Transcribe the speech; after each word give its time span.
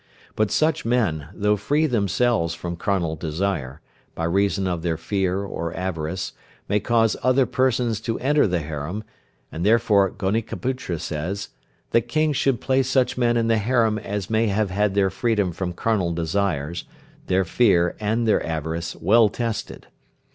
But 0.35 0.49
such 0.49 0.83
men, 0.83 1.27
though 1.31 1.55
free 1.55 1.85
themselves 1.85 2.55
from 2.55 2.75
carnal 2.75 3.15
desire, 3.15 3.81
by 4.15 4.23
reason 4.23 4.65
of 4.65 4.81
their 4.81 4.97
fear 4.97 5.43
or 5.43 5.77
avarice, 5.77 6.33
may 6.67 6.79
cause 6.79 7.15
other 7.21 7.45
persons 7.45 8.01
to 8.01 8.17
enter 8.17 8.47
the 8.47 8.61
harem, 8.61 9.03
and 9.51 9.63
therefore 9.63 10.09
Gonikaputra 10.09 10.97
says, 10.99 11.49
that 11.91 12.07
Kings 12.07 12.35
should 12.35 12.59
place 12.61 12.89
such 12.89 13.15
men 13.15 13.37
in 13.37 13.47
the 13.47 13.59
harem 13.59 13.99
as 13.99 14.27
may 14.27 14.47
have 14.47 14.71
had 14.71 14.95
their 14.95 15.11
freedom 15.11 15.51
from 15.51 15.71
carnal 15.71 16.13
desires, 16.13 16.85
their 17.27 17.45
fears, 17.45 17.93
and 17.99 18.27
their 18.27 18.43
avarice 18.43 18.95
well 18.95 19.29
tested. 19.29 19.85